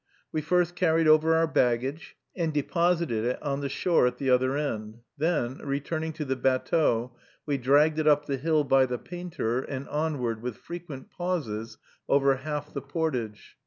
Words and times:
We 0.31 0.41
first 0.41 0.75
carried 0.75 1.07
over 1.07 1.35
our 1.35 1.45
baggage, 1.45 2.15
and 2.35 2.51
deposited 2.51 3.23
it 3.23 3.39
on 3.43 3.61
the 3.61 3.69
shore 3.69 4.07
at 4.07 4.17
the 4.17 4.31
other 4.31 4.57
end; 4.57 5.01
then, 5.15 5.59
returning 5.59 6.11
to 6.13 6.25
the 6.25 6.35
batteau, 6.35 7.15
we 7.45 7.59
dragged 7.59 7.99
it 7.99 8.07
up 8.07 8.25
the 8.25 8.37
hill 8.37 8.63
by 8.63 8.87
the 8.87 8.97
painter, 8.97 9.59
and 9.61 9.87
onward, 9.89 10.41
with 10.41 10.57
frequent 10.57 11.11
pauses, 11.11 11.77
over 12.09 12.37
half 12.37 12.73
the 12.73 12.81
portage. 12.81 13.55